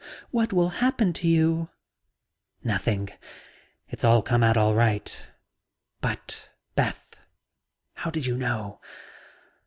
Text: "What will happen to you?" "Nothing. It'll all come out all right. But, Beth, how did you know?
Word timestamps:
"What 0.31 0.51
will 0.51 0.69
happen 0.81 1.13
to 1.13 1.27
you?" 1.27 1.69
"Nothing. 2.63 3.11
It'll 3.91 4.11
all 4.13 4.21
come 4.23 4.41
out 4.41 4.57
all 4.57 4.73
right. 4.73 5.27
But, 6.01 6.49
Beth, 6.73 7.17
how 7.93 8.09
did 8.09 8.25
you 8.25 8.35
know? 8.35 8.79